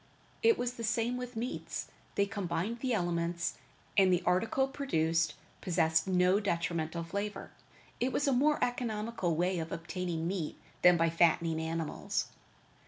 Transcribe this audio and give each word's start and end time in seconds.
It 0.41 0.57
was 0.57 0.73
the 0.73 0.83
same 0.83 1.15
with 1.15 1.35
meats; 1.35 1.89
they 2.15 2.25
combined 2.25 2.79
the 2.79 2.91
elements, 2.91 3.59
and 3.95 4.11
the 4.11 4.23
article 4.25 4.67
produced 4.67 5.35
possessed 5.61 6.07
no 6.07 6.39
detrimental 6.39 7.03
flavor. 7.03 7.51
It 7.99 8.11
was 8.11 8.27
a 8.27 8.33
more 8.33 8.57
economical 8.63 9.35
way 9.35 9.59
of 9.59 9.71
obtaining 9.71 10.27
meat 10.27 10.57
than 10.81 10.97
by 10.97 11.11
fattening 11.11 11.59
animals. 11.61 12.29